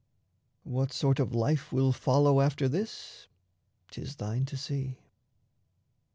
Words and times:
What 0.63 0.91
sort 0.91 1.19
of 1.19 1.35
life 1.35 1.71
will 1.71 1.91
follow 1.91 2.41
after 2.41 2.67
this 2.67 3.27
'Tis 3.91 4.15
thine 4.15 4.45
to 4.45 4.57
see. 4.57 4.97